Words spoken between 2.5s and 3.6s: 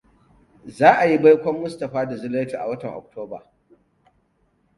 a watan Oktoba.